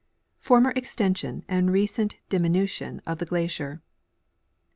[0.39, 3.83] Former Extension and recent Diminution of the Glacier.